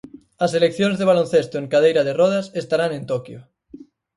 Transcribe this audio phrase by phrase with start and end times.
[0.43, 3.39] As seleccións de baloncesto en cadeira de rodas estarán en Toquio.